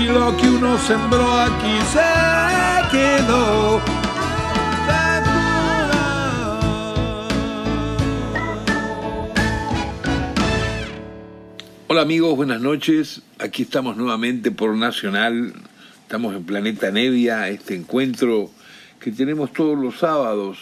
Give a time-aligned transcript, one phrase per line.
[0.00, 3.80] si lo que uno sembró aquí se quedó.
[11.88, 13.22] Hola amigos, buenas noches.
[13.38, 15.52] Aquí estamos nuevamente por Nacional.
[16.02, 18.50] Estamos en Planeta Nevia, este encuentro
[19.00, 20.58] que tenemos todos los sábados,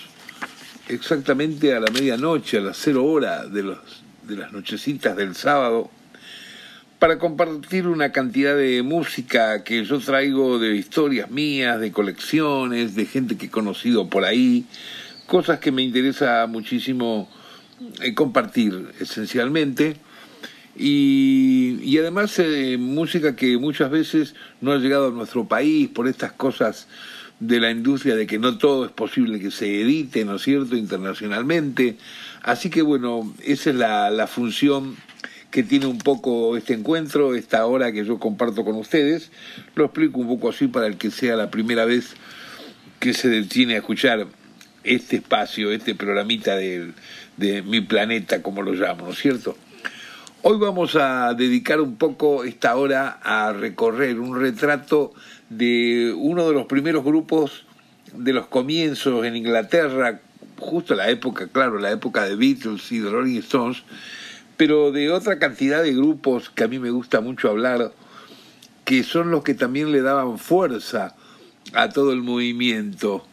[0.88, 3.62] exactamente a la medianoche, a las cero horas de,
[4.24, 5.90] de las nochecitas del sábado
[6.98, 13.06] para compartir una cantidad de música que yo traigo de historias mías, de colecciones, de
[13.06, 14.64] gente que he conocido por ahí,
[15.26, 17.28] cosas que me interesa muchísimo
[18.00, 19.96] eh, compartir esencialmente.
[20.76, 26.32] Y, además eh, música que muchas veces no ha llegado a nuestro país por estas
[26.32, 26.86] cosas
[27.40, 30.76] de la industria de que no todo es posible que se edite, ¿no es cierto?,
[30.76, 31.96] internacionalmente.
[32.42, 34.96] Así que bueno, esa es la, la función
[35.50, 39.30] que tiene un poco este encuentro, esta hora que yo comparto con ustedes.
[39.74, 42.14] Lo explico un poco así para el que sea la primera vez
[42.98, 44.26] que se detiene a escuchar
[44.84, 46.92] este espacio, este programita de,
[47.36, 49.56] de mi planeta, como lo llamo, ¿no es cierto?
[50.42, 55.12] Hoy vamos a dedicar un poco esta hora a recorrer un retrato
[55.50, 57.64] de uno de los primeros grupos
[58.14, 60.20] de los comienzos en Inglaterra,
[60.58, 63.82] justo la época, claro, la época de Beatles y de Rolling Stones,
[64.58, 67.92] pero de otra cantidad de grupos que a mí me gusta mucho hablar,
[68.84, 71.14] que son los que también le daban fuerza
[71.72, 73.24] a todo el movimiento.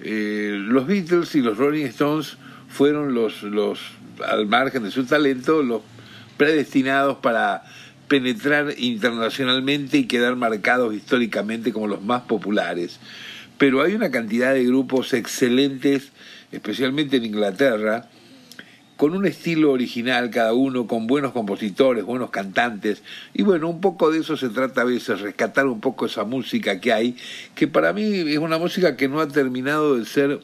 [0.00, 2.36] Eh, los Beatles y los Rolling Stones
[2.68, 3.80] fueron los, los,
[4.22, 5.80] al margen de su talento, los
[6.36, 7.64] predestinados para
[8.06, 13.00] penetrar internacionalmente y quedar marcados históricamente como los más populares.
[13.56, 16.12] Pero hay una cantidad de grupos excelentes,
[16.52, 18.10] especialmente en Inglaterra,
[18.96, 23.02] con un estilo original cada uno, con buenos compositores, buenos cantantes.
[23.34, 26.80] Y bueno, un poco de eso se trata a veces, rescatar un poco esa música
[26.80, 27.16] que hay,
[27.54, 30.40] que para mí es una música que no ha terminado de ser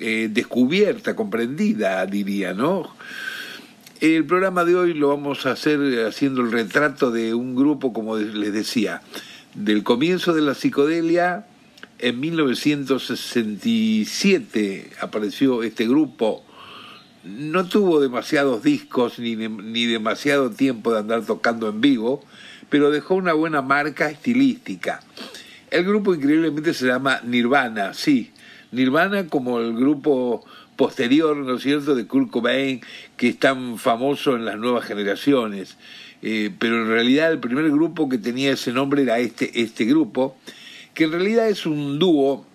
[0.00, 2.96] eh, descubierta, comprendida, diría, ¿no?
[4.00, 8.16] El programa de hoy lo vamos a hacer haciendo el retrato de un grupo, como
[8.16, 9.02] les decía,
[9.54, 11.46] del comienzo de la psicodelia.
[12.00, 16.44] En 1967 apareció este grupo
[17.24, 22.24] no tuvo demasiados discos ni, ni demasiado tiempo de andar tocando en vivo,
[22.68, 25.02] pero dejó una buena marca estilística.
[25.70, 28.30] El grupo increíblemente se llama Nirvana, sí,
[28.72, 30.44] Nirvana como el grupo
[30.76, 32.80] posterior, ¿no es cierto?, de Kurt Cobain,
[33.16, 35.76] que es tan famoso en las nuevas generaciones.
[36.22, 40.36] Eh, pero en realidad el primer grupo que tenía ese nombre era este, este grupo,
[40.94, 42.46] que en realidad es un dúo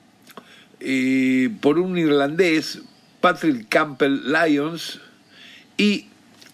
[0.79, 2.81] eh, por un irlandés,
[3.21, 4.99] Patrick Campbell Lyons
[5.77, 6.07] y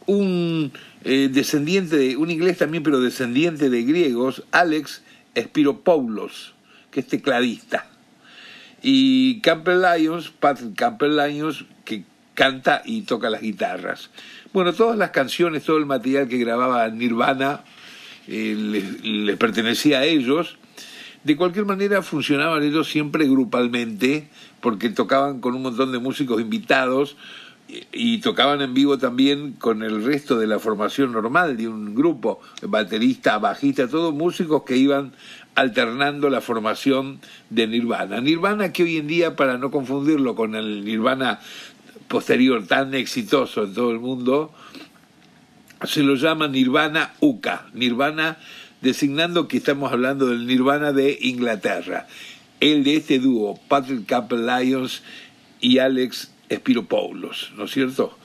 [0.06, 0.72] un
[1.04, 5.02] eh, descendiente de, un inglés también, pero descendiente de griegos, Alex
[5.38, 6.54] Spiropoulos,
[6.92, 7.88] que es tecladista.
[8.82, 12.04] Y Campbell Lyons, Patrick Campbell Lyons, que
[12.34, 14.10] canta y toca las guitarras.
[14.52, 17.64] Bueno, todas las canciones, todo el material que grababa Nirvana
[18.28, 18.56] eh,
[19.04, 20.58] les pertenecía a ellos.
[21.24, 24.28] De cualquier manera funcionaban ellos siempre grupalmente,
[24.60, 27.16] porque tocaban con un montón de músicos invitados
[27.92, 32.42] y, tocaban en vivo también con el resto de la formación normal de un grupo,
[32.62, 35.14] baterista, bajista, todos músicos que iban
[35.56, 37.20] alternando la formación
[37.50, 38.20] de Nirvana.
[38.20, 41.40] Nirvana que hoy en día, para no confundirlo con el Nirvana
[42.10, 44.52] posterior tan exitoso en todo el mundo,
[45.84, 48.38] se lo llama Nirvana Uka, Nirvana
[48.84, 52.06] designando que estamos hablando del Nirvana de Inglaterra
[52.60, 55.02] el de este dúo, Patrick Campbell Lyons
[55.60, 58.18] y Alex Spiropoulos, ¿no es cierto?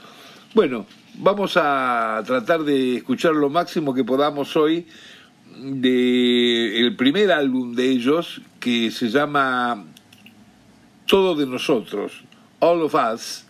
[0.55, 4.87] Bueno, vamos a tratar de escuchar lo máximo que podamos hoy
[5.61, 9.85] de el primer álbum de ellos que se llama
[11.07, 12.25] Todo de nosotros,
[12.59, 13.45] All of Us,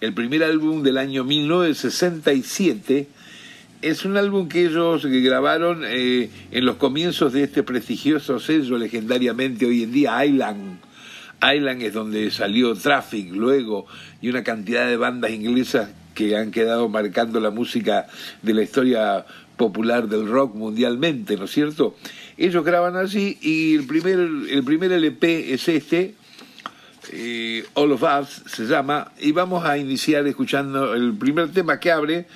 [0.00, 3.08] el primer álbum del año 1967
[3.84, 9.66] es un álbum que ellos grabaron eh, en los comienzos de este prestigioso sello legendariamente
[9.66, 10.78] hoy en día, Island.
[11.42, 13.86] Island es donde salió Traffic luego
[14.22, 18.06] y una cantidad de bandas inglesas que han quedado marcando la música
[18.40, 19.26] de la historia
[19.58, 21.94] popular del rock mundialmente, ¿no es cierto?
[22.38, 26.14] Ellos graban así y el primer, el primer LP es este,
[27.12, 31.92] eh, All of Us se llama, y vamos a iniciar escuchando el primer tema que
[31.92, 32.26] abre,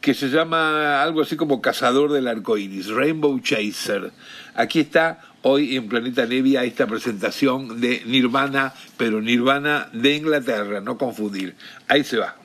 [0.00, 4.12] que se llama algo así como Cazador del Arco Iris, Rainbow Chaser.
[4.54, 10.98] Aquí está hoy en Planeta Nevia esta presentación de Nirvana, pero Nirvana de Inglaterra, no
[10.98, 11.56] confundir.
[11.88, 12.36] Ahí se va.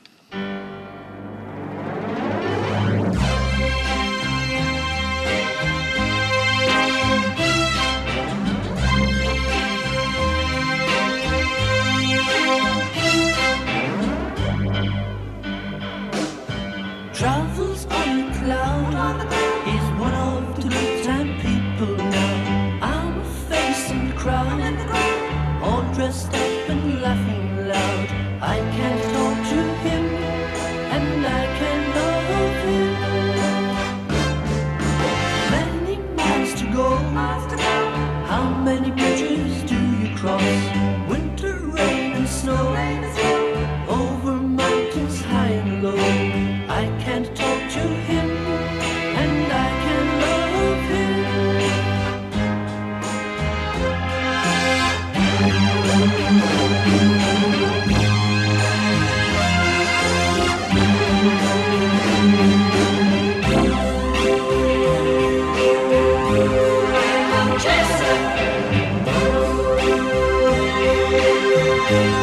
[71.94, 72.23] Bueno,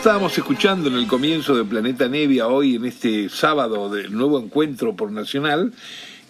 [0.00, 4.96] estábamos escuchando en el comienzo de Planeta Nevia hoy, en este sábado del nuevo encuentro
[4.96, 5.74] por Nacional,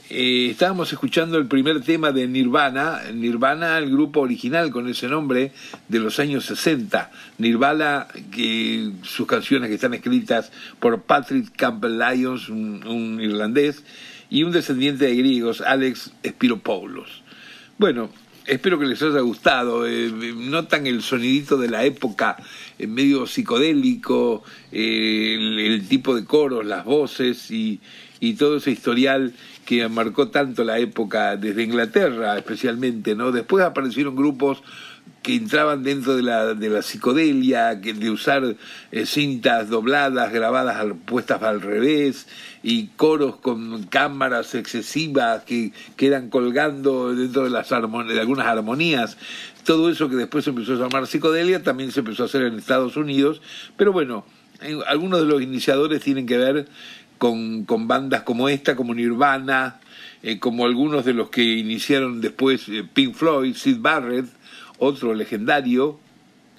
[0.08, 5.52] eh, estábamos escuchando el primer tema de Nirvana, Nirvana, el grupo original con ese nombre
[5.87, 7.12] de los años 60.
[7.38, 10.50] Nirvana, que sus canciones que están escritas
[10.81, 13.84] por Patrick Campbell Lyons, un, irlandés,
[14.31, 17.22] y un descendiente de griegos, Alex Spiropoulos.
[17.78, 18.11] Bueno,
[18.46, 19.87] espero que les haya gustado.
[19.87, 22.36] Eh, notan el sonidito de la época
[22.79, 25.36] medio psicodélico, eh,
[25.67, 27.81] el, tipo de coros, las voces y,
[28.20, 29.32] y todo ese historial
[29.65, 33.32] que marcó tanto la época desde Inglaterra especialmente, ¿no?
[33.32, 34.62] Después aparecieron grupos
[35.22, 38.56] que entraban dentro de la, de la psicodelia, que de usar
[38.91, 42.27] eh, cintas dobladas, grabadas, al, puestas al revés,
[42.62, 49.19] y coros con cámaras excesivas que quedan colgando dentro de, las de algunas armonías.
[49.65, 52.58] Todo eso que después se empezó a llamar psicodelia también se empezó a hacer en
[52.58, 53.43] Estados Unidos,
[53.77, 54.24] pero bueno,
[54.86, 56.67] algunos de los iniciadores tienen que ver
[57.19, 59.81] con, con bandas como esta, como Nirvana,
[60.22, 64.27] eh, como algunos de los que iniciaron después eh, Pink Floyd, Sid Barrett,
[64.81, 66.01] otro legendario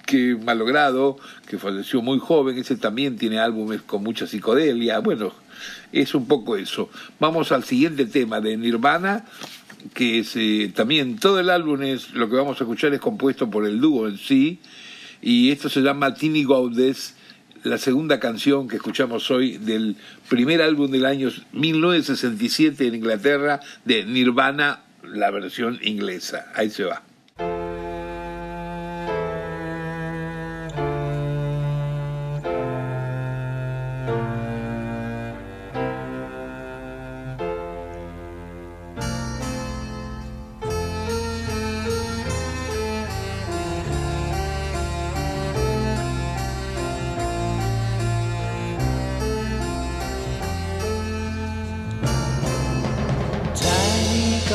[0.06, 5.32] que malogrado, que falleció muy joven, ese también tiene álbumes con mucha psicodelia, bueno,
[5.92, 6.88] es un poco eso.
[7.20, 9.24] Vamos al siguiente tema de Nirvana,
[9.94, 13.50] que es eh, también todo el álbum es lo que vamos a escuchar es compuesto
[13.50, 14.60] por el dúo en sí
[15.20, 17.16] y esto se llama Tiny Goddess
[17.64, 19.96] la segunda canción que escuchamos hoy del
[20.28, 26.46] primer álbum del año 1967 en Inglaterra de Nirvana la versión inglesa.
[26.54, 27.02] Ahí se va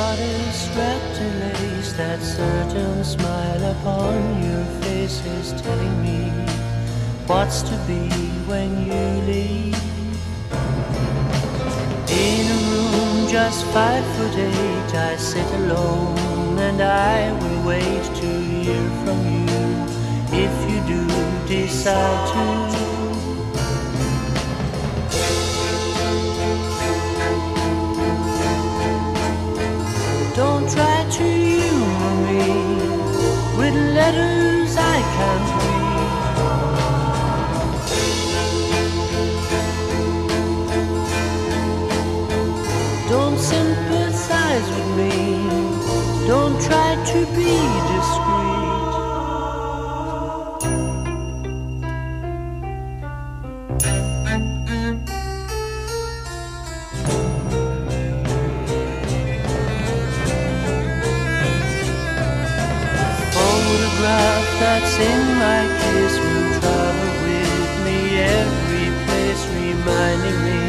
[0.08, 6.22] goddess wrapped in lace, that certain smile upon your face is telling me
[7.28, 8.08] what's to be
[8.52, 9.84] when you leave.
[12.26, 18.30] In a room just five foot eight, I sit alone and I will wait to
[18.52, 19.66] hear from you
[20.46, 21.04] if you do
[21.48, 22.97] decide to.
[34.12, 35.88] Letters I can't read.
[43.10, 45.16] Don't sympathize with me.
[46.28, 47.77] Don't try to be
[64.80, 67.98] that's in my case will travel with me
[68.42, 70.62] every place, reminding me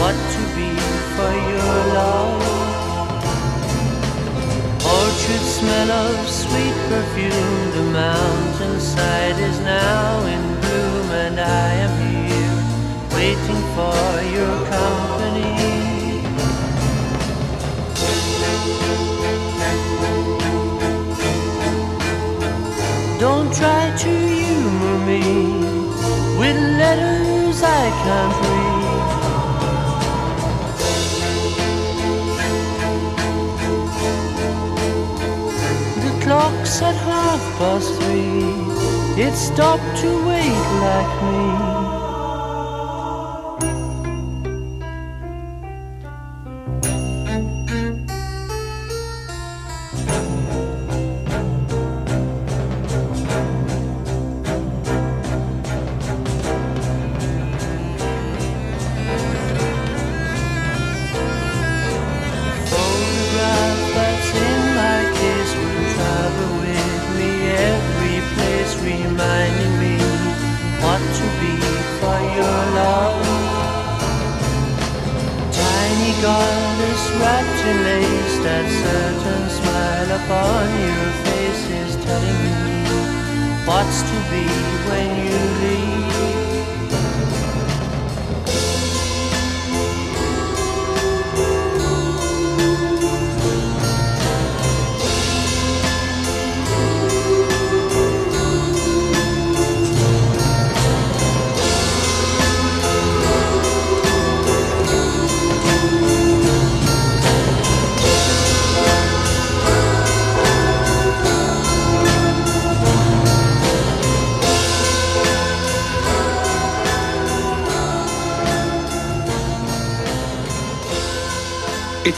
[0.00, 0.70] what to be
[1.14, 2.42] for your love.
[4.98, 12.58] Orchard smell of sweet perfume, the mountainside is now in bloom, and I am here
[13.14, 14.02] waiting for
[14.36, 15.12] your company.
[23.54, 25.20] Try to humor me
[26.38, 28.72] with letters I can't read.
[36.02, 39.22] The clock's at half past three.
[39.22, 41.91] It stopped to wait like me.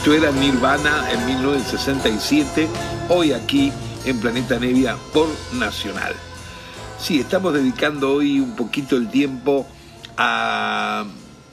[0.05, 2.67] Esto era Nirvana en 1967,
[3.09, 3.71] hoy aquí
[4.05, 6.13] en Planeta Nevia por Nacional.
[6.99, 9.65] Sí, estamos dedicando hoy un poquito el tiempo
[10.15, 11.05] a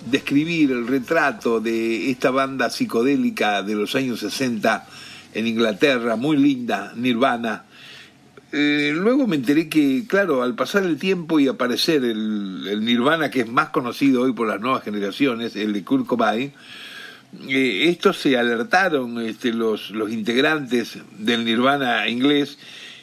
[0.04, 4.86] describir el retrato de esta banda psicodélica de los años 60
[5.32, 7.64] en Inglaterra, muy linda, Nirvana.
[8.52, 13.30] Eh, luego me enteré que, claro, al pasar el tiempo y aparecer el, el Nirvana
[13.30, 16.52] que es más conocido hoy por las nuevas generaciones, el de Kurt Cobain,
[17.48, 22.58] eh, estos se alertaron este, los, los integrantes del Nirvana inglés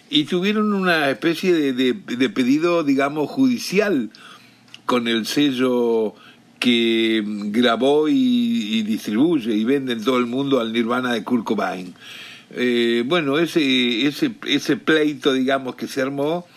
[0.10, 4.10] y tuvieron una especie de, de, pedido, digamos, judicial
[4.86, 6.16] con el sello
[6.60, 11.46] que grabó y, y, distribuye y vende en todo el mundo al Nirvana de Kurt
[11.46, 11.94] Cobain.
[12.52, 16.48] Eh, bueno, ese, ese, ese pleito, digamos, que se armó,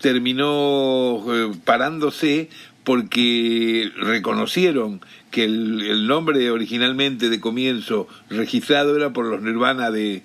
[0.00, 2.48] terminó eh, parándose
[2.84, 10.22] porque reconocieron que el, nombre originalmente de comienzo registrado era por los Nirvana de,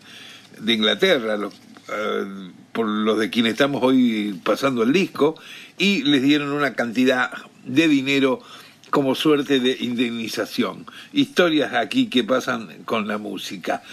[0.59, 5.39] de Inglaterra, los, uh, por los de quienes estamos hoy pasando el disco,
[5.77, 7.31] y les dieron una cantidad
[7.65, 8.41] de dinero
[8.89, 10.85] como suerte de indemnización.
[11.13, 13.83] Historias aquí que pasan con la música.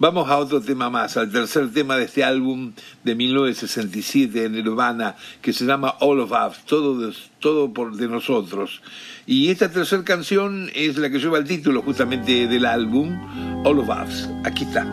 [0.00, 2.72] Vamos a otro tema más, al tercer tema de este álbum
[3.04, 8.08] de 1967 de Nirvana, que se llama All of Us, todo, de, todo por de
[8.08, 8.80] nosotros.
[9.26, 13.14] Y esta tercera canción es la que lleva el título justamente del álbum,
[13.66, 14.26] All of Us.
[14.44, 14.86] Aquí está.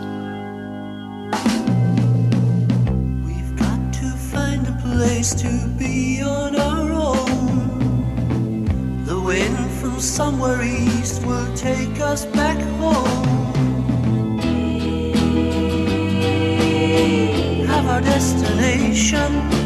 [3.24, 5.48] We've got to find a place to
[5.80, 8.66] be on our own.
[9.06, 13.27] The wind from somewhere east will take us back home.
[19.28, 19.57] Come.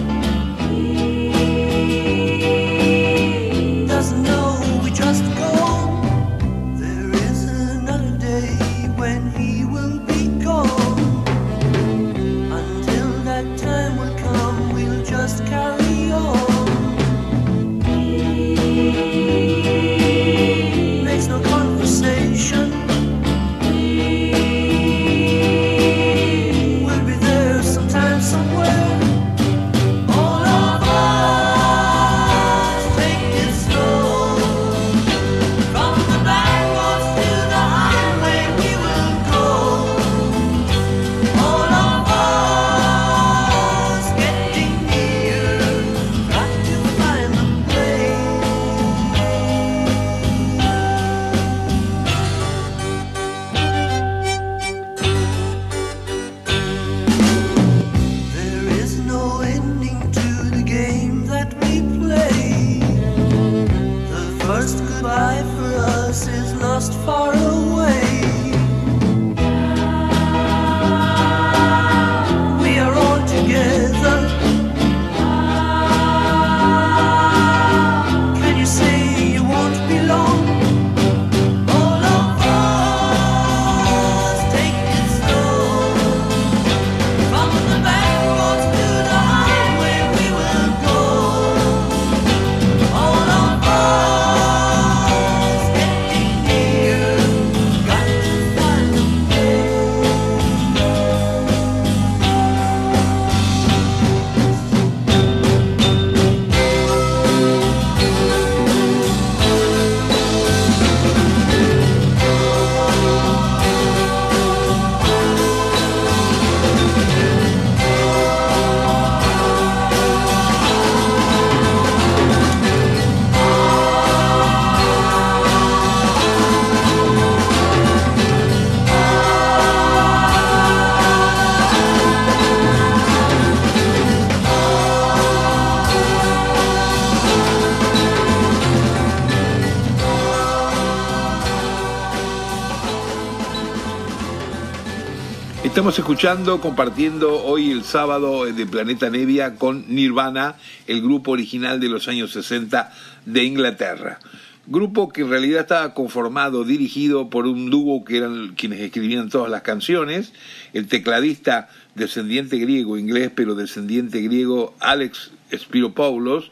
[145.92, 150.56] Estamos escuchando, compartiendo hoy el sábado de Planeta Nevia con Nirvana,
[150.88, 152.94] el grupo original de los años 60
[153.26, 154.20] de Inglaterra.
[154.68, 159.52] Grupo que en realidad estaba conformado, dirigido por un dúo que eran quienes escribían todas
[159.52, 160.32] las canciones,
[160.72, 166.52] el tecladista descendiente griego, inglés pero descendiente griego Alex Spiropoulos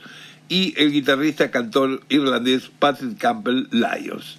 [0.50, 4.38] y el guitarrista cantor irlandés Patrick Campbell Lyons.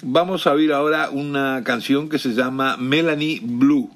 [0.00, 3.90] Vamos a oír ahora una canción que se llama Melanie Blue.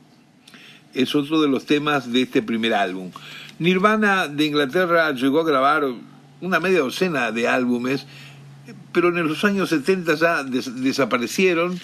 [0.96, 3.10] Es otro de los temas de este primer álbum.
[3.58, 5.84] Nirvana de Inglaterra llegó a grabar
[6.40, 8.06] una media docena de álbumes,
[8.92, 11.78] pero en los años 70 ya des- desaparecieron.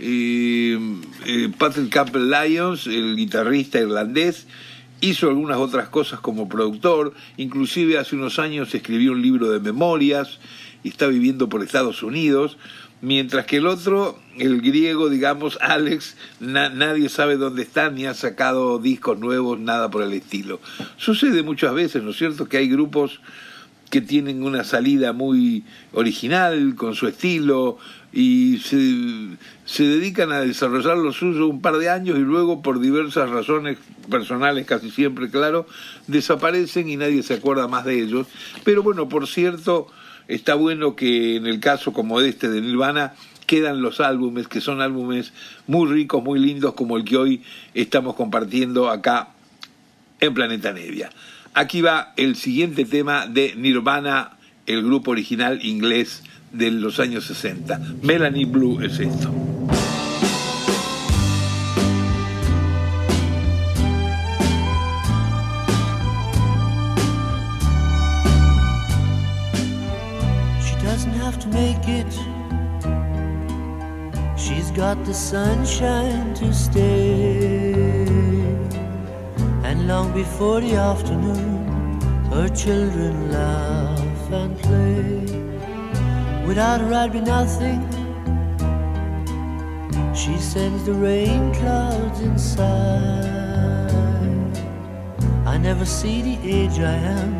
[0.00, 0.78] Eh,
[1.26, 4.46] eh, Patrick Campbell Lyons, el guitarrista irlandés,
[5.00, 10.38] hizo algunas otras cosas como productor, inclusive hace unos años escribió un libro de memorias
[10.84, 12.56] y está viviendo por Estados Unidos,
[13.00, 18.14] mientras que el otro, el griego, digamos, Alex, na- nadie sabe dónde está ni ha
[18.14, 20.60] sacado discos nuevos, nada por el estilo.
[20.96, 23.20] Sucede muchas veces, ¿no es cierto?, que hay grupos
[23.90, 27.78] que tienen una salida muy original, con su estilo,
[28.12, 32.80] y se, se dedican a desarrollar lo suyo un par de años y luego por
[32.80, 33.78] diversas razones
[34.10, 35.66] personales, casi siempre, claro,
[36.06, 38.26] desaparecen y nadie se acuerda más de ellos.
[38.64, 39.86] Pero bueno, por cierto,
[40.28, 43.14] está bueno que en el caso como este de Nirvana
[43.46, 45.32] quedan los álbumes, que son álbumes
[45.66, 47.42] muy ricos, muy lindos, como el que hoy
[47.74, 49.30] estamos compartiendo acá
[50.20, 51.10] en Planeta Nevia.
[51.54, 54.36] Aquí va el siguiente tema de Nirvana,
[54.66, 57.80] el grupo original inglés de los años 60.
[58.02, 59.32] Melanie Blue es esto.
[71.58, 72.12] Make it.
[74.44, 77.72] She's got the sunshine to stay.
[79.68, 82.00] And long before the afternoon,
[82.32, 85.10] her children laugh and play.
[86.48, 87.80] Without her, I'd be nothing.
[90.20, 93.98] She sends the rain clouds inside.
[95.52, 97.30] I never see the age I am.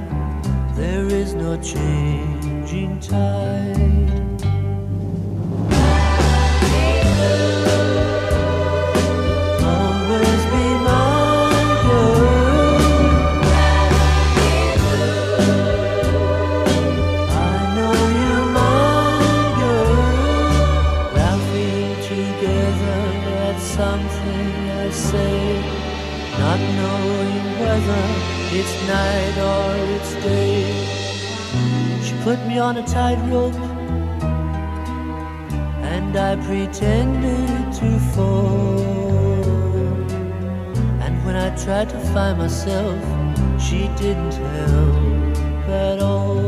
[0.81, 3.98] There is no changing tide.
[43.59, 46.48] She didn't help at all.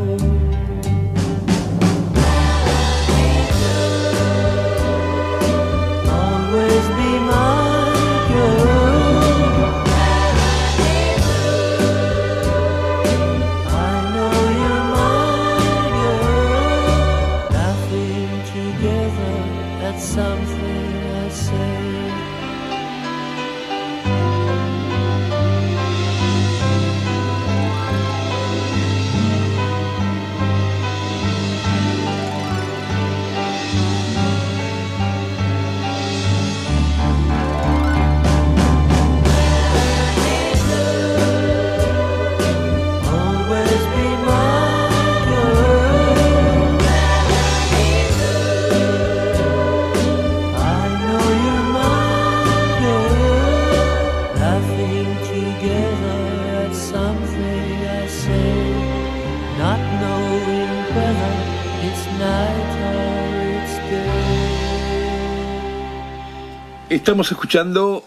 [66.90, 68.04] Estamos escuchando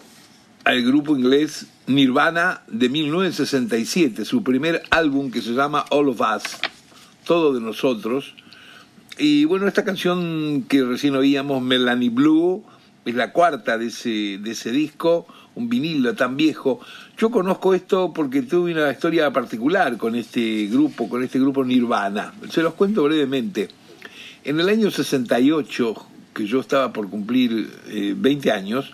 [0.62, 6.42] al grupo inglés Nirvana de 1967, su primer álbum que se llama All of Us,
[7.24, 8.34] todo de nosotros.
[9.16, 12.62] Y bueno, esta canción que recién oíamos, Melanie Blue,
[13.06, 16.80] es la cuarta de ese, de ese disco, un vinilo tan viejo.
[17.16, 22.34] Yo conozco esto porque tuve una historia particular con este grupo, con este grupo Nirvana.
[22.50, 23.66] Se los cuento brevemente.
[24.44, 28.92] En el año 68, que yo estaba por cumplir eh, 20 años,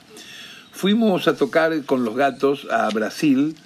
[0.70, 3.56] fuimos a tocar con los gatos a Brasil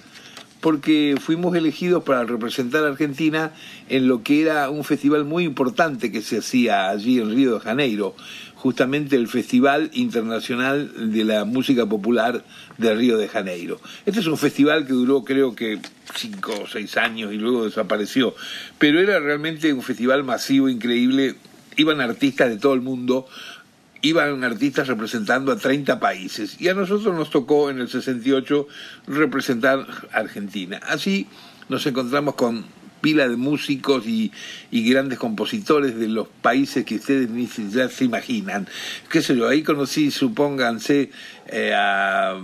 [0.65, 3.51] porque fuimos elegidos para representar a Argentina
[3.87, 7.59] en lo que era un festival muy importante que se hacía allí en Río de
[7.59, 8.15] Janeiro,
[8.55, 12.43] justamente el Festival Internacional de la Música Popular
[12.79, 13.79] de Río de Janeiro.
[14.07, 15.79] Este es un festival que duró creo que
[16.15, 18.33] cinco o seis años y luego desapareció,
[18.79, 21.35] pero era realmente un festival masivo, increíble,
[21.77, 23.27] iban artistas de todo el mundo,
[24.07, 28.67] iban artistas representando a 30 países y a nosotros nos tocó en el 68
[29.07, 30.79] representar Argentina.
[30.83, 31.27] Así
[31.69, 32.65] nos encontramos con
[33.01, 34.31] pila de músicos y,
[34.71, 38.67] grandes compositores de los países que ustedes ni siquiera se imaginan.
[39.09, 41.11] Qué sé yo, ahí conocí, supónganse,
[41.47, 42.35] eh, a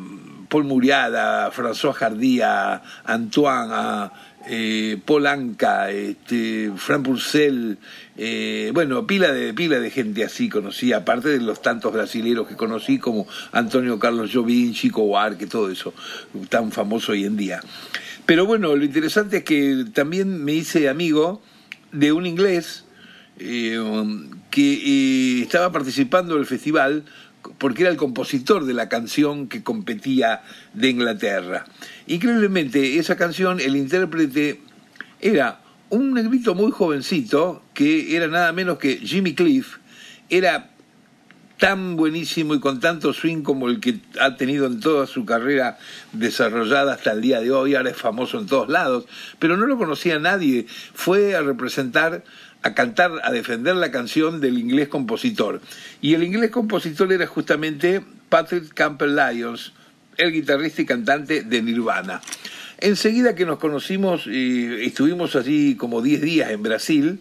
[0.50, 4.12] Paul Muriada, a François Hardy, a Antoine, a
[4.48, 7.78] eh, Paul Anka, este, Fran Purcell,
[8.18, 12.56] eh, bueno, pila de, pila de gente así conocí, aparte de los tantos brasileros que
[12.56, 15.94] conocí como Antonio Carlos Jobim, Chico Buarque, todo eso,
[16.50, 17.62] tan famoso hoy en día.
[18.26, 21.42] Pero bueno, lo interesante es que también me hice amigo
[21.92, 22.86] de un inglés
[23.40, 23.80] eh,
[24.52, 27.06] que eh, estaba participando del festival
[27.58, 30.42] porque era el compositor de la canción que competía
[30.74, 31.66] de Inglaterra.
[32.08, 34.62] Increíblemente, esa canción, el intérprete
[35.20, 39.78] era un negrito muy jovencito, que era nada menos que Jimmy Cliff,
[40.30, 40.72] era
[41.62, 45.78] tan buenísimo y con tanto swing como el que ha tenido en toda su carrera
[46.12, 49.06] desarrollada hasta el día de hoy, ahora es famoso en todos lados,
[49.38, 52.24] pero no lo conocía nadie, fue a representar
[52.64, 55.62] a cantar, a defender la canción del inglés compositor.
[56.02, 59.74] Y el inglés compositor era justamente Patrick Campbell Lyons,
[60.18, 62.22] el guitarrista y cantante de Nirvana.
[62.78, 67.20] Enseguida que nos conocimos, estuvimos allí como 10 días en Brasil,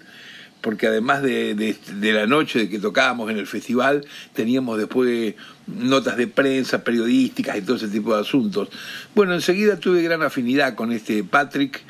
[0.61, 5.35] porque además de, de, de, la noche de que tocábamos en el festival, teníamos después
[5.66, 8.68] notas de prensa, periodísticas y todo ese tipo de asuntos.
[9.14, 11.83] Bueno, enseguida tuve gran afinidad con este Patrick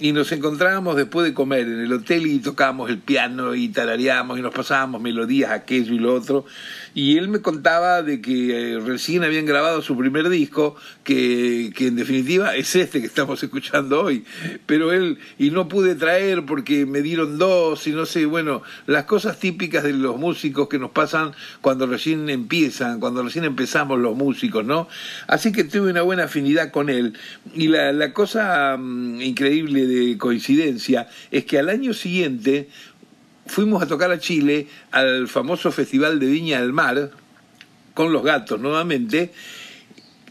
[0.00, 4.38] y nos encontrábamos después de comer en el hotel y tocábamos el piano y tarareábamos
[4.38, 6.44] y nos pasábamos melodías aquello y lo otro.
[6.96, 11.88] Y él me contaba de que eh, recién habían grabado su primer disco, que, que
[11.88, 14.24] en definitiva es este que estamos escuchando hoy.
[14.64, 19.04] Pero él, y no pude traer porque me dieron dos y no sé, bueno, las
[19.04, 24.16] cosas típicas de los músicos que nos pasan cuando recién empiezan, cuando recién empezamos los
[24.16, 24.88] músicos, ¿no?
[25.26, 27.12] Así que tuve una buena afinidad con él.
[27.54, 32.70] Y la, la cosa um, increíble de coincidencia es que al año siguiente
[33.46, 37.10] fuimos a tocar a Chile al famoso Festival de Viña del Mar
[37.94, 39.32] con los gatos nuevamente,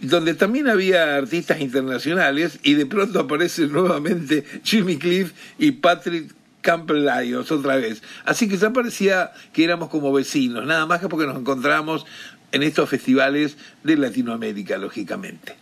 [0.01, 7.06] donde también había artistas internacionales y de pronto aparecen nuevamente Jimmy Cliff y Patrick Campbell
[7.06, 8.04] Lyons otra vez.
[8.25, 12.06] Así que ya parecía que éramos como vecinos, nada más que porque nos encontramos
[12.51, 15.56] en estos festivales de Latinoamérica, lógicamente.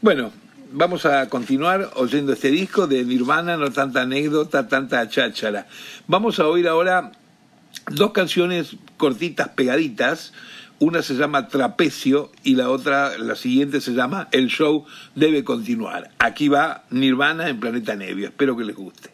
[0.00, 0.32] Bueno,
[0.72, 5.66] vamos a continuar oyendo este disco de Nirvana, no tanta anécdota, tanta cháchara.
[6.06, 7.12] Vamos a oír ahora
[7.90, 10.32] dos canciones cortitas, pegaditas.
[10.78, 16.10] Una se llama Trapecio y la otra, la siguiente se llama El show debe continuar.
[16.18, 18.28] Aquí va Nirvana en Planeta Nevia.
[18.28, 19.10] Espero que les guste.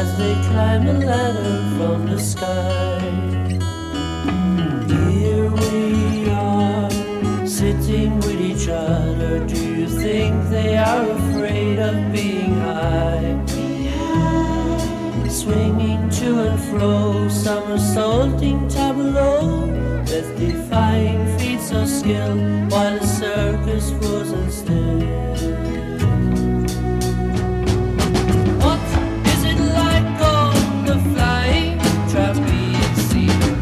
[0.00, 2.98] As they climb a ladder from the sky.
[5.10, 6.90] Here we are,
[7.46, 9.46] sitting with each other.
[9.46, 13.30] Do you think they are afraid of being high?
[15.28, 19.66] Swinging to and fro, somersaulting tableau,
[20.10, 22.36] with defying feats of skill,
[22.68, 25.91] while the circus frozen still.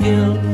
[0.00, 0.49] skill,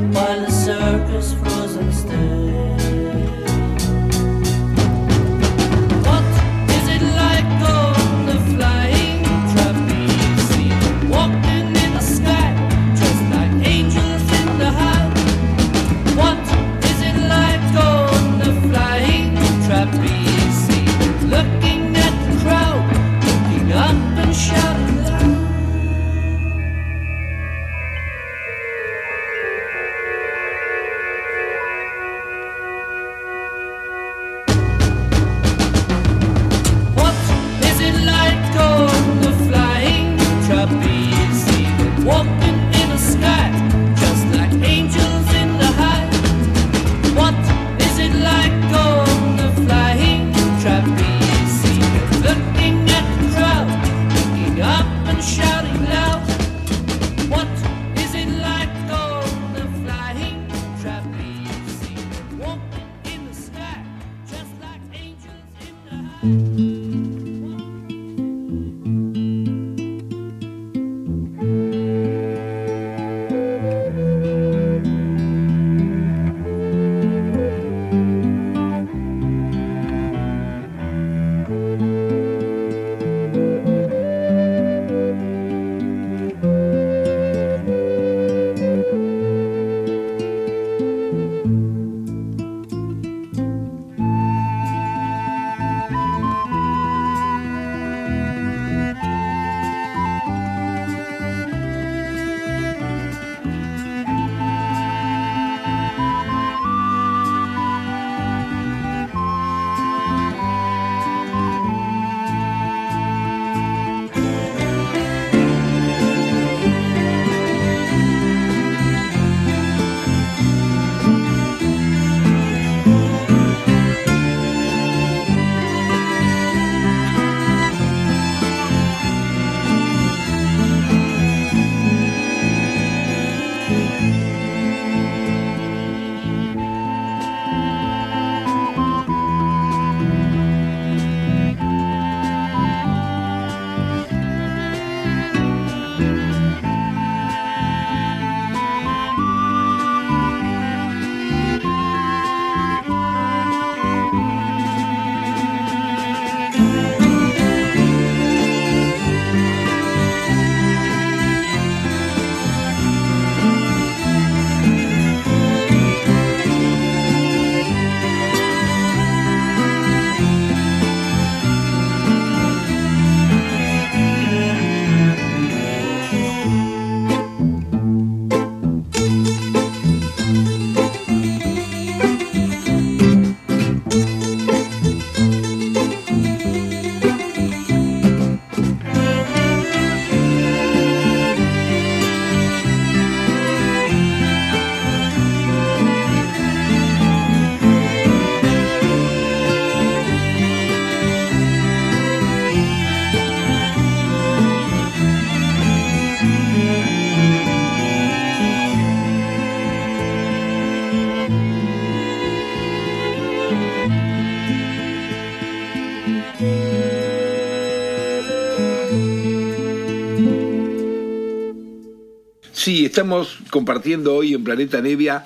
[222.96, 225.22] estamos compartiendo hoy en Planeta Nevia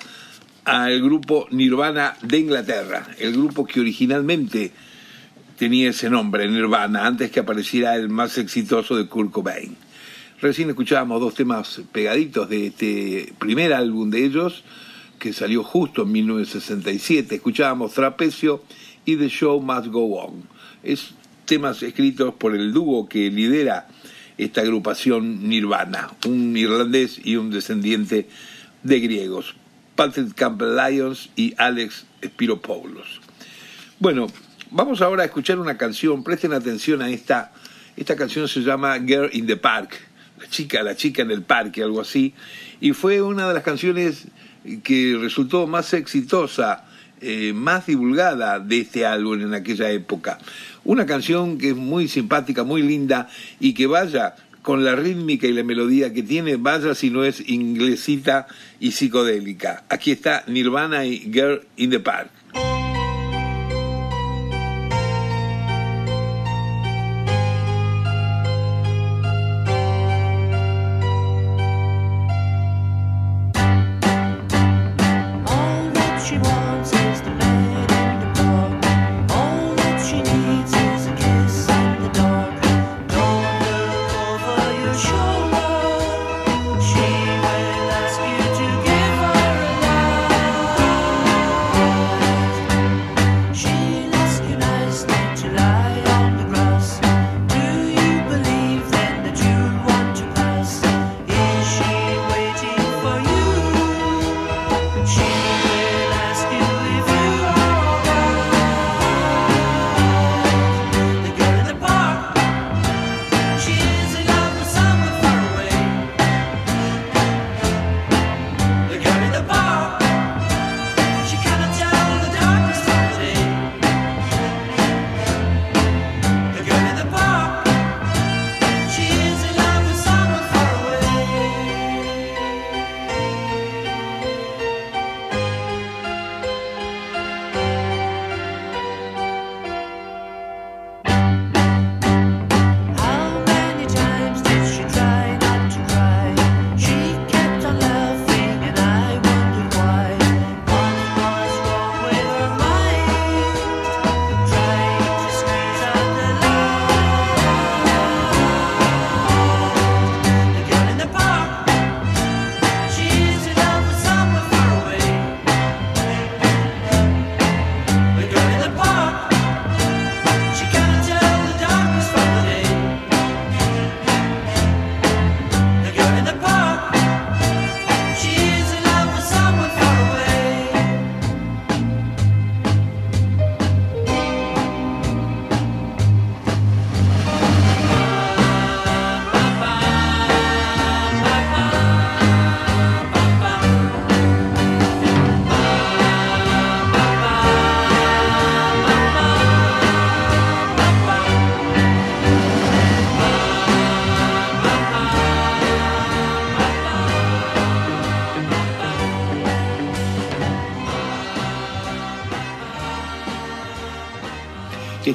[0.65, 4.73] al grupo Nirvana de Inglaterra, el grupo que originalmente
[5.57, 9.77] tenía ese nombre, Nirvana, antes que apareciera el más exitoso de Kurt Cobain.
[10.41, 14.65] Recién escuchábamos dos temas pegaditos de este primer álbum de ellos,
[15.17, 17.35] que salió justo en 1967.
[17.35, 18.65] Escuchábamos Trapecio
[19.05, 20.43] y The Show Must Go On.
[20.83, 21.11] Es
[21.45, 23.87] temas escritos por el dúo que lidera
[24.43, 28.27] esta agrupación Nirvana, un irlandés y un descendiente
[28.81, 29.55] de griegos,
[29.95, 33.21] Patrick Campbell Lyons y Alex Spiropoulos.
[33.99, 34.27] Bueno,
[34.71, 37.51] vamos ahora a escuchar una canción, presten atención a esta,
[37.95, 39.95] esta canción se llama Girl in the Park,
[40.39, 42.33] la chica, la chica en el parque, algo así,
[42.79, 44.25] y fue una de las canciones
[44.83, 46.85] que resultó más exitosa,
[47.21, 50.39] eh, más divulgada de este álbum en aquella época.
[50.83, 55.53] Una canción que es muy simpática, muy linda y que vaya con la rítmica y
[55.53, 58.47] la melodía que tiene, vaya si no es inglesita
[58.79, 59.83] y psicodélica.
[59.89, 62.29] Aquí está Nirvana y Girl in the Park.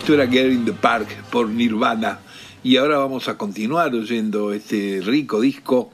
[0.07, 2.21] Esto era Get in the Park por Nirvana
[2.63, 5.91] y ahora vamos a continuar oyendo este rico disco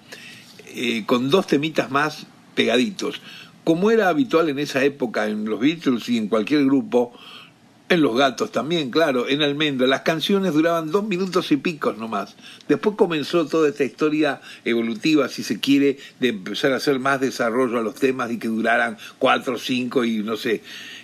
[0.66, 3.22] eh, con dos temitas más pegaditos.
[3.64, 7.14] Como era habitual en esa época en los Beatles y en cualquier grupo,
[7.92, 9.86] en Los Gatos también, claro, en Almendra.
[9.86, 12.36] Las canciones duraban dos minutos y picos nomás.
[12.66, 17.78] Después comenzó toda esta historia evolutiva, si se quiere, de empezar a hacer más desarrollo
[17.78, 20.62] a los temas y que duraran cuatro, cinco y no sé,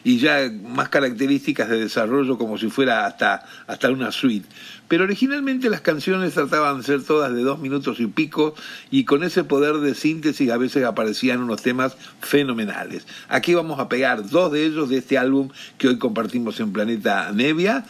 [0.08, 4.48] y ya más características de desarrollo como si fuera hasta, hasta una suite.
[4.88, 8.54] Pero originalmente las canciones trataban de ser todas de dos minutos y pico
[8.90, 13.06] y con ese poder de síntesis a veces aparecían unos temas fenomenales.
[13.28, 17.30] Aquí vamos a pegar dos de ellos de este álbum que hoy compartimos en Planeta
[17.34, 17.84] Nevia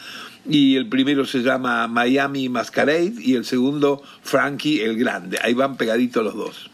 [0.45, 5.39] y el primero se llama Miami Masquerade y el segundo Frankie el Grande.
[5.41, 6.69] Ahí van pegaditos los dos.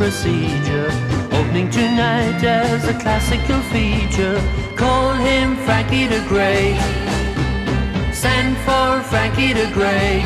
[0.00, 0.88] Procedure.
[1.30, 4.40] Opening tonight as a classical feature.
[4.74, 6.80] Call him Frankie the Great.
[8.10, 10.24] Send for Frankie the Great.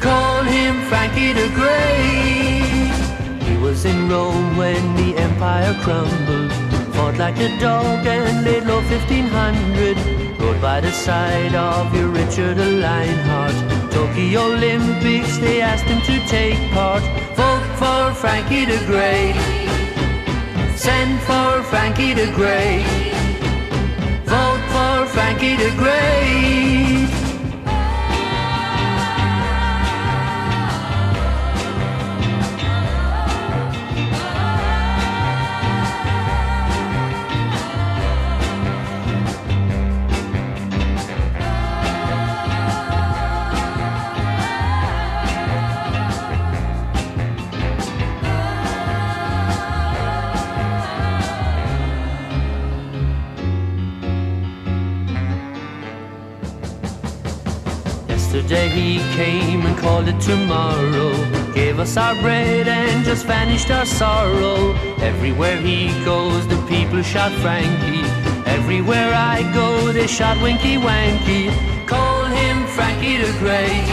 [0.00, 2.92] Call him Frankie the Great.
[3.48, 6.52] He was in Rome when the empire crumbled.
[6.94, 9.96] Fought like a dog and laid low 1500.
[10.38, 13.56] Rode by the side of your Richard Lionheart.
[13.90, 17.02] Tokyo Olympics, they asked him to take part.
[17.78, 19.36] For Frankie the Great.
[20.76, 22.84] Send for Frankie the Great.
[24.24, 27.15] Vote for Frankie the Great.
[58.48, 61.12] Yesterday he came and called it tomorrow.
[61.52, 64.72] Gave us our bread and just vanished our sorrow.
[65.00, 68.06] Everywhere he goes, the people shout Frankie.
[68.48, 71.50] Everywhere I go, they shout Winky Wanky.
[71.88, 73.88] Call him Frankie the Great.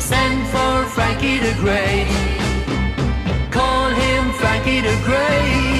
[0.00, 2.08] Send for Frankie the Great.
[3.52, 5.71] Call him Frankie the Great.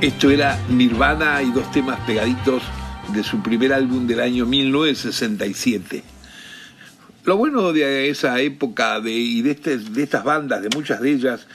[0.00, 2.62] Esto era Nirvana y dos temas pegaditos
[3.12, 6.02] de su primer álbum del año 1967.
[7.24, 11.46] Lo bueno de esa época y de, este- de estas bandas, de muchas de ellas,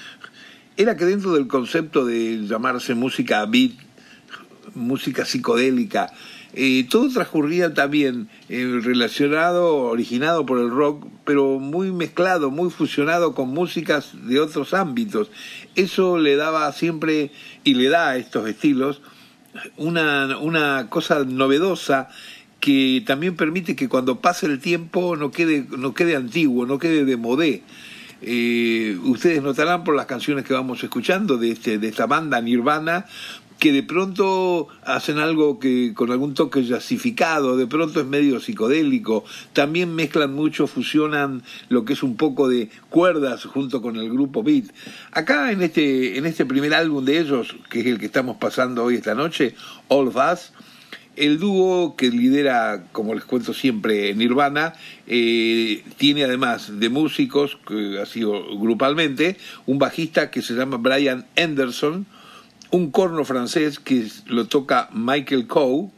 [0.78, 3.72] era que dentro del concepto de llamarse música beat,
[4.76, 6.12] música psicodélica,
[6.56, 13.50] eh, todo transcurría también relacionado, originado por el rock, pero muy mezclado, muy fusionado con
[13.50, 15.30] músicas de otros ámbitos.
[15.76, 17.32] Eso le daba siempre,
[17.66, 19.02] y le da a estos estilos,
[19.78, 22.10] una, una cosa novedosa
[22.60, 27.06] que también permite que cuando pase el tiempo no quede, no quede antiguo, no quede
[27.06, 27.64] de modé.
[28.22, 33.06] Eh, ustedes notarán por las canciones que vamos escuchando de, este, de esta banda Nirvana
[33.66, 39.26] que de pronto hacen algo que con algún toque jazzificado, de pronto es medio psicodélico,
[39.54, 44.44] también mezclan mucho, fusionan lo que es un poco de cuerdas junto con el grupo
[44.44, 44.66] Beat.
[45.12, 48.84] Acá en este, en este primer álbum de ellos, que es el que estamos pasando
[48.84, 49.56] hoy esta noche,
[49.88, 50.52] All of Us,
[51.16, 54.74] el dúo que lidera, como les cuento siempre, Nirvana,
[55.08, 61.26] eh, tiene además de músicos, que ha sido grupalmente, un bajista que se llama Brian
[61.36, 62.06] Anderson,
[62.76, 65.90] un corno francés que lo toca Michael Coe,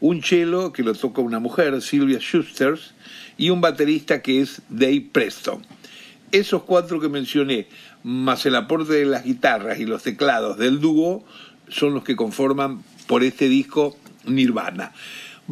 [0.00, 2.78] un cello que lo toca una mujer, Sylvia Schuster,
[3.36, 5.62] y un baterista que es Dave Preston.
[6.30, 7.66] Esos cuatro que mencioné,
[8.02, 11.22] más el aporte de las guitarras y los teclados del dúo,
[11.68, 14.92] son los que conforman por este disco Nirvana.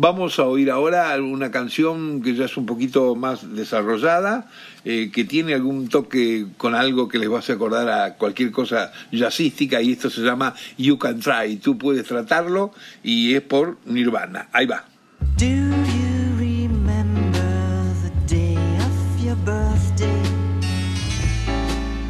[0.03, 4.49] Vamos a oír ahora una canción que ya es un poquito más desarrollada,
[4.87, 8.51] eh, que tiene algún toque con algo que les va a hacer acordar a cualquier
[8.51, 11.57] cosa jazzística, y esto se llama You Can Try.
[11.57, 12.73] Tú puedes tratarlo,
[13.03, 14.49] y es por Nirvana.
[14.53, 14.87] Ahí va.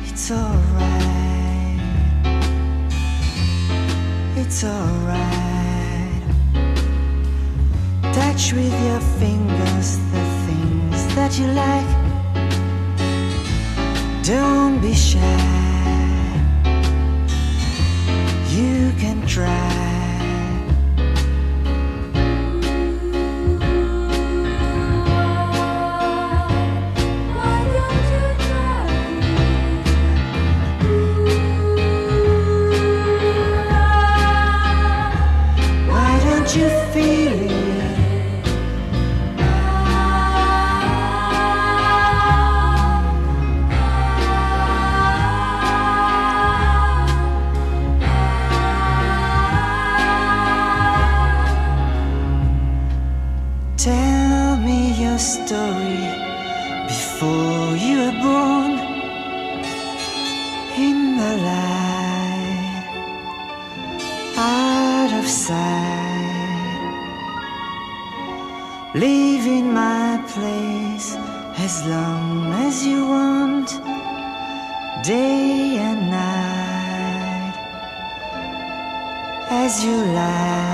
[0.07, 1.81] It's alright.
[4.37, 5.30] It's alright.
[8.31, 11.91] Touch with your fingers the things that you like.
[14.23, 15.19] Don't be shy.
[18.53, 20.00] You can try.
[71.81, 73.69] As long as you want,
[75.03, 77.55] day and night,
[79.49, 80.70] as you like.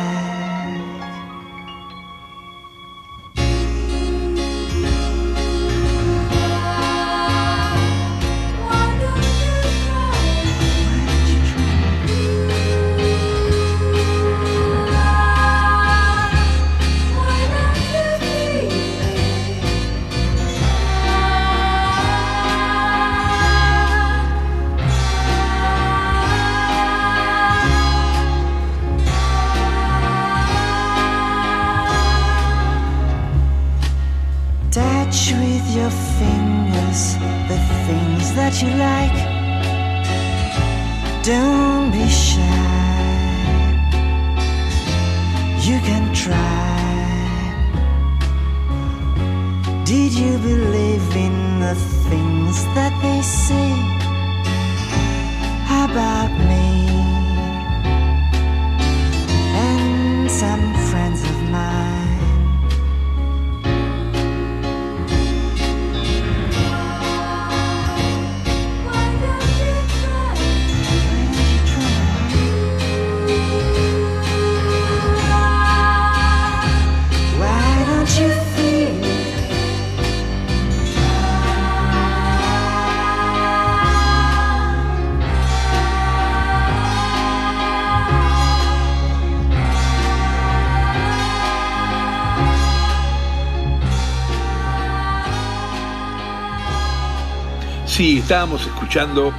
[98.26, 99.32] Estábamos escuchando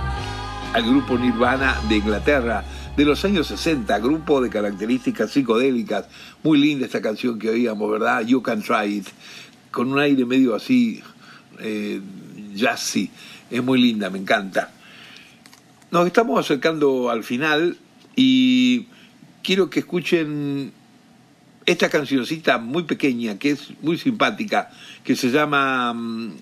[0.71, 2.63] al grupo Nirvana de Inglaterra
[2.95, 6.05] de los años 60, grupo de características psicodélicas.
[6.41, 8.25] Muy linda esta canción que oíamos, ¿verdad?
[8.25, 9.07] You Can Try It,
[9.71, 11.03] con un aire medio así
[11.59, 11.99] eh,
[12.55, 13.11] jazzy.
[13.51, 14.71] Es muy linda, me encanta.
[15.91, 17.75] Nos estamos acercando al final
[18.15, 18.87] y
[19.43, 20.71] quiero que escuchen
[21.65, 24.71] esta cancioncita muy pequeña, que es muy simpática,
[25.03, 26.37] que se llama mm,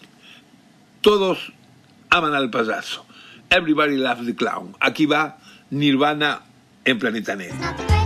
[1.02, 1.52] Todos
[2.10, 3.06] aman al payaso.
[3.50, 4.76] Everybody loves the clown.
[4.80, 5.38] Aquí va
[5.70, 6.42] Nirvana
[6.84, 8.05] en Planeta Negro.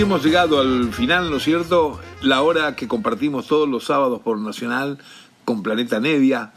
[0.00, 1.98] Hemos llegado al final, ¿no es cierto?
[2.20, 4.98] La hora que compartimos todos los sábados por Nacional
[5.44, 6.52] con Planeta Nevia.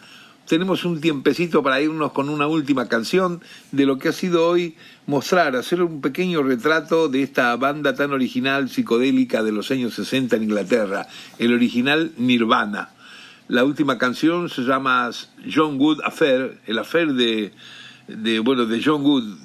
[0.45, 4.75] Tenemos un tiempecito para irnos con una última canción de lo que ha sido hoy
[5.05, 10.35] mostrar, hacer un pequeño retrato de esta banda tan original psicodélica de los años 60
[10.35, 12.89] en Inglaterra, el original Nirvana.
[13.47, 15.09] La última canción se llama
[15.49, 17.53] John Wood Affair, el affair de,
[18.07, 19.37] de bueno, de John Wood,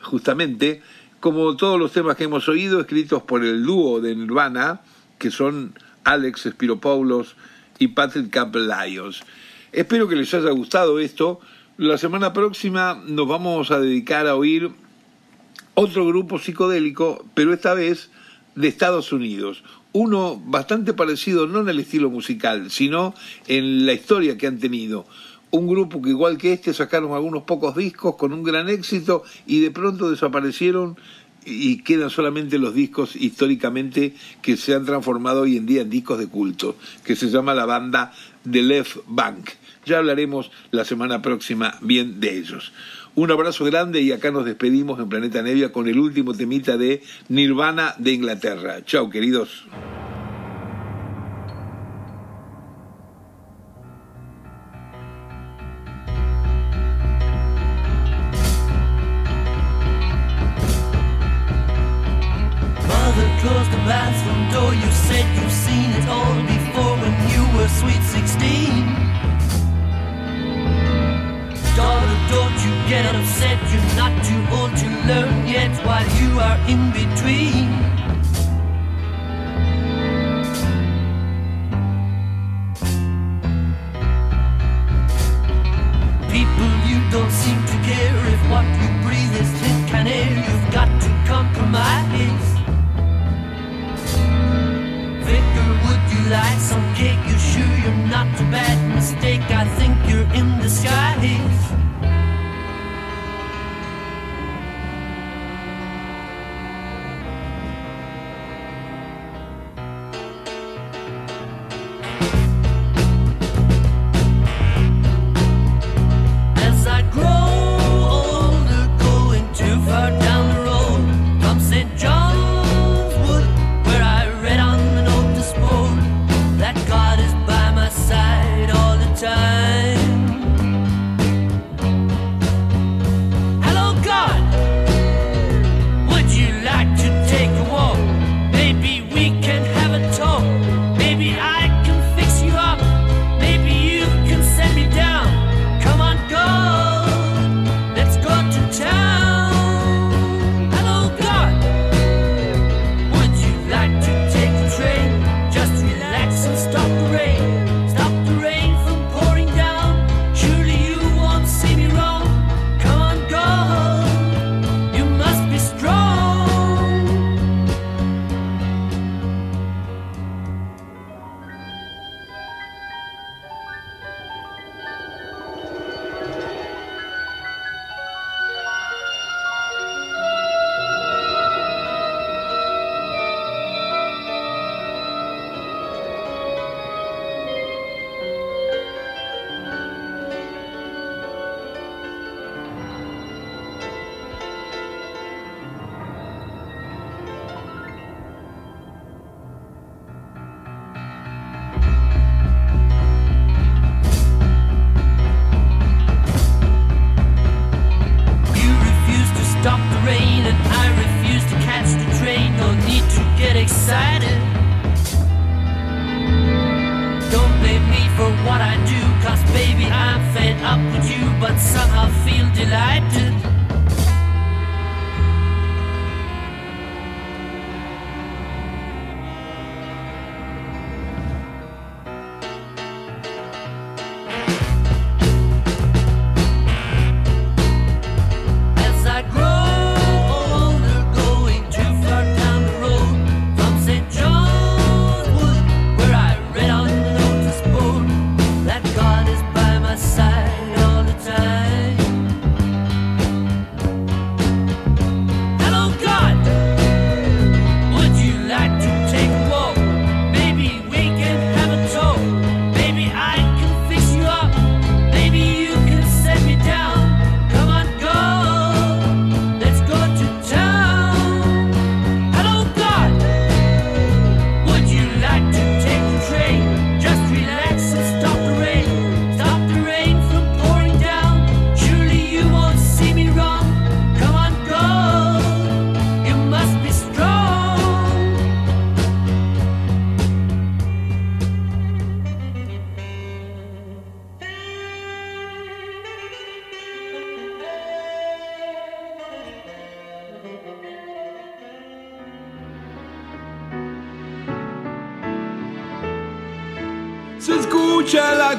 [0.00, 0.80] justamente,
[1.26, 4.82] como todos los temas que hemos oído, escritos por el dúo de Nirvana,
[5.18, 7.34] que son Alex Spiropoulos
[7.80, 9.24] y Patrick Campbell Lyons.
[9.72, 11.40] Espero que les haya gustado esto.
[11.78, 14.70] La semana próxima nos vamos a dedicar a oír
[15.74, 18.08] otro grupo psicodélico, pero esta vez
[18.54, 19.64] de Estados Unidos.
[19.92, 23.14] Uno bastante parecido, no en el estilo musical, sino
[23.48, 25.06] en la historia que han tenido.
[25.50, 29.60] Un grupo que igual que este sacaron algunos pocos discos con un gran éxito y
[29.60, 30.96] de pronto desaparecieron
[31.46, 36.18] y quedan solamente los discos históricamente que se han transformado hoy en día en discos
[36.18, 38.12] de culto, que se llama la banda
[38.50, 39.50] The Left Bank.
[39.86, 42.72] Ya hablaremos la semana próxima bien de ellos.
[43.14, 47.02] Un abrazo grande y acá nos despedimos en Planeta Nevia con el último temita de
[47.28, 48.84] Nirvana de Inglaterra.
[48.84, 49.64] Chao, queridos.